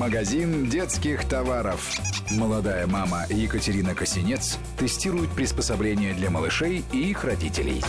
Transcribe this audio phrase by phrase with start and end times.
[0.00, 2.00] Магазин детских товаров.
[2.30, 7.82] Молодая мама Екатерина Косинец тестирует приспособления для малышей и их родителей.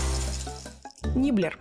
[1.15, 1.57] Ниблер.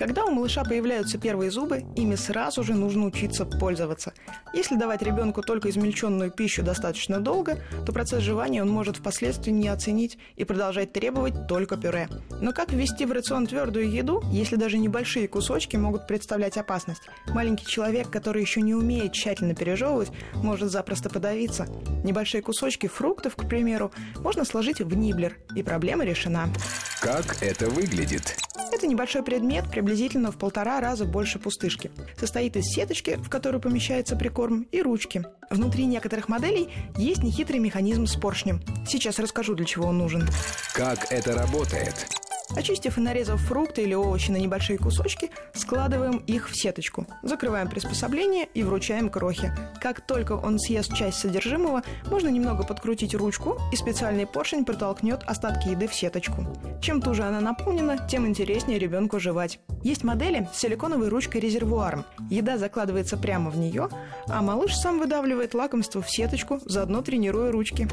[0.00, 4.14] Когда у малыша появляются первые зубы, ими сразу же нужно учиться пользоваться.
[4.54, 9.68] Если давать ребенку только измельченную пищу достаточно долго, то процесс жевания он может впоследствии не
[9.68, 12.08] оценить и продолжать требовать только пюре.
[12.40, 17.02] Но как ввести в рацион твердую еду, если даже небольшие кусочки могут представлять опасность?
[17.26, 21.66] Маленький человек, который еще не умеет тщательно пережевывать, может запросто подавиться.
[22.04, 26.48] Небольшие кусочки фруктов, к примеру, можно сложить в ниблер, и проблема решена.
[27.02, 28.38] Как это выглядит?
[28.80, 31.90] Это небольшой предмет, приблизительно в полтора раза больше пустышки.
[32.18, 35.22] Состоит из сеточки, в которую помещается прикорм, и ручки.
[35.50, 38.62] Внутри некоторых моделей есть нехитрый механизм с поршнем.
[38.88, 40.26] Сейчас расскажу, для чего он нужен.
[40.72, 42.19] Как это работает?
[42.56, 47.06] Очистив и нарезав фрукты или овощи на небольшие кусочки, складываем их в сеточку.
[47.22, 49.54] Закрываем приспособление и вручаем крохе.
[49.80, 55.68] Как только он съест часть содержимого, можно немного подкрутить ручку, и специальный поршень протолкнет остатки
[55.68, 56.46] еды в сеточку.
[56.82, 59.60] Чем туже она наполнена, тем интереснее ребенку жевать.
[59.82, 62.04] Есть модели с силиконовой ручкой-резервуаром.
[62.30, 63.88] Еда закладывается прямо в нее,
[64.26, 67.88] а малыш сам выдавливает лакомство в сеточку, заодно тренируя ручки.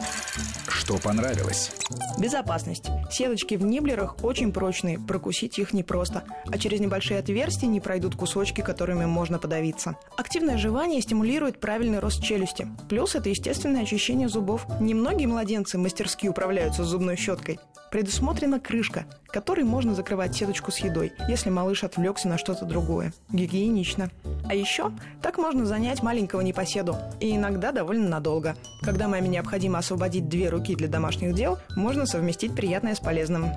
[0.68, 1.72] Что понравилось?
[2.18, 2.86] Безопасность.
[3.12, 8.62] Сеточки в ниблерах очень прочные, прокусить их непросто, а через небольшие отверстия не пройдут кусочки,
[8.62, 9.96] которыми можно подавиться.
[10.18, 12.68] Активное жевание стимулирует правильный рост челюсти.
[12.90, 14.66] Плюс это естественное очищение зубов.
[14.80, 17.60] Немногие младенцы мастерски управляются зубной щеткой.
[17.92, 23.14] Предусмотрена крышка, которой можно закрывать сеточку с едой, если малыш отвлекся на что-то другое.
[23.32, 24.10] Гигиенично.
[24.50, 28.56] А еще так можно занять маленького непоседу, и иногда довольно надолго.
[28.82, 33.52] Когда маме необходимо освободить две руки для домашних дел, можно совместить приятное с полезным.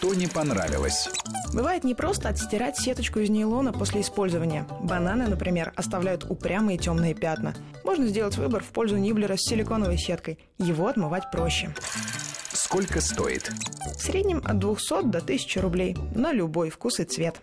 [0.00, 1.10] Что не понравилось?
[1.52, 4.66] Бывает непросто отстирать сеточку из нейлона после использования.
[4.80, 7.54] Бананы, например, оставляют упрямые темные пятна.
[7.84, 10.38] Можно сделать выбор в пользу ниблера с силиконовой сеткой.
[10.56, 11.74] Его отмывать проще.
[12.50, 13.52] Сколько стоит?
[13.94, 15.94] В среднем от 200 до 1000 рублей.
[16.14, 17.38] На любой вкус и цвет.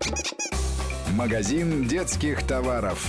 [1.11, 3.07] Магазин детских товаров.